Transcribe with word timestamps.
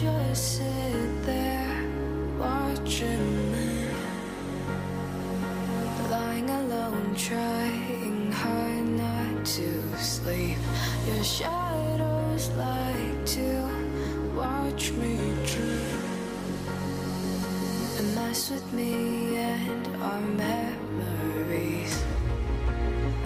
Just 0.00 0.58
sit 0.58 1.22
there 1.24 1.84
watching 2.38 3.50
me, 3.50 3.88
lying 6.08 6.48
alone, 6.48 7.16
trying 7.16 8.30
hard 8.30 8.86
not 8.86 9.44
to 9.44 9.98
sleep. 9.98 10.58
Your 11.04 11.24
shadows 11.24 12.48
like 12.50 13.26
to 13.26 13.68
watch 14.36 14.92
me 14.92 15.16
dream 15.44 16.02
and 17.98 18.14
mess 18.14 18.52
with 18.52 18.72
me 18.72 19.36
and 19.36 19.86
our 20.00 20.20
memories. 20.20 22.04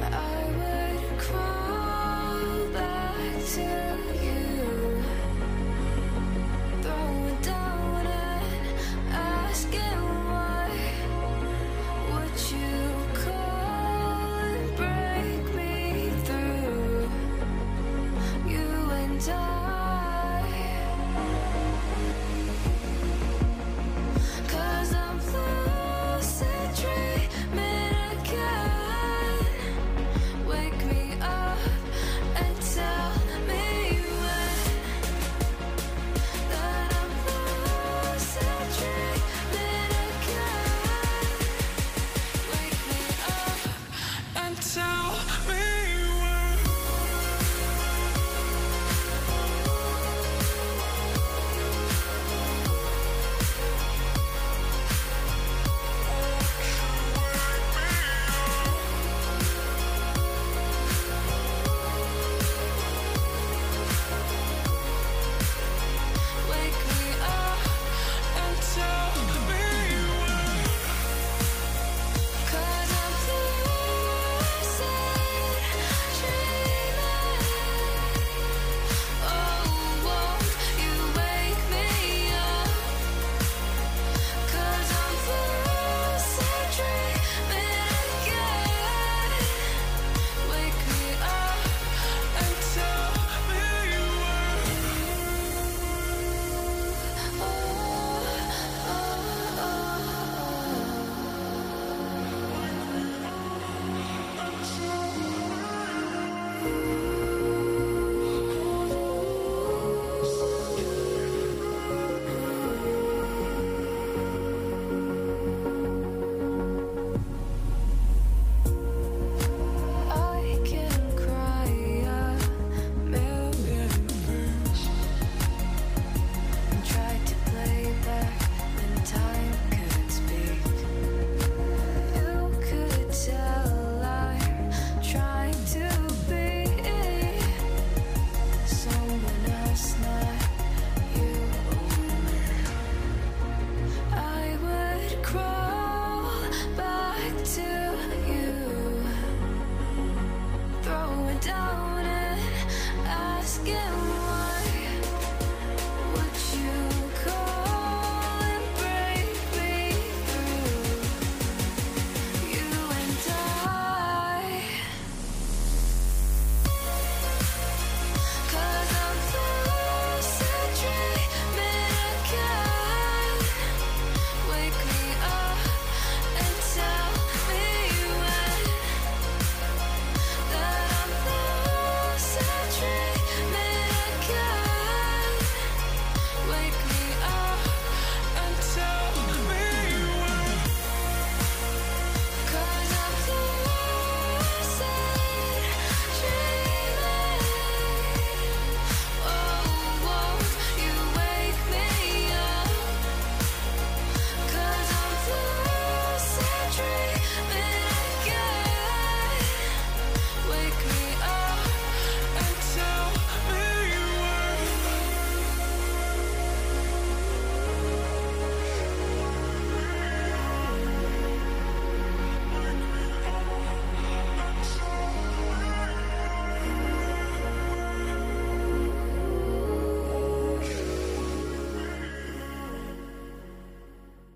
I 0.00 0.44
would 0.56 1.18
crawl 1.18 2.66
back 2.72 3.44
to 3.56 3.81